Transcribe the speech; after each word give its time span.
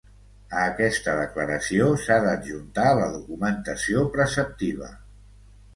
A 0.61 0.63
aquesta 0.69 1.13
declaració 1.19 1.91
s'ha 2.05 2.17
d'adjuntar 2.25 2.89
la 3.01 3.13
documentació 3.19 4.09
preceptiva. 4.19 4.93